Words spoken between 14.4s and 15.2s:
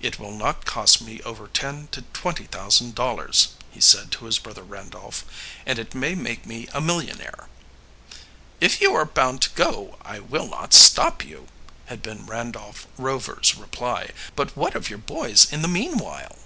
what of your